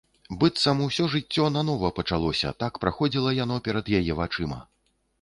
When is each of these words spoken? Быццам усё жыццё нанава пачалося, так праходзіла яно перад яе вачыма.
Быццам 0.43 0.79
усё 0.85 1.05
жыццё 1.15 1.45
нанава 1.57 1.93
пачалося, 2.01 2.57
так 2.65 2.83
праходзіла 2.87 3.39
яно 3.45 3.63
перад 3.71 3.97
яе 4.03 4.21
вачыма. 4.25 4.63